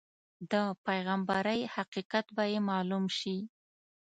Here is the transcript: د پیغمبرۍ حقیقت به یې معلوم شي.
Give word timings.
د 0.51 0.53
پیغمبرۍ 0.85 1.61
حقیقت 1.75 2.25
به 2.35 2.43
یې 2.51 2.59
معلوم 2.69 3.05
شي. 3.19 3.37